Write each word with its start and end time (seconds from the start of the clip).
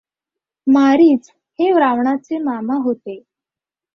मारिच 0.67 1.29
हे 1.59 1.69
रावणाचे 1.79 2.37
मामा 2.37 2.75
होते. 2.83 3.19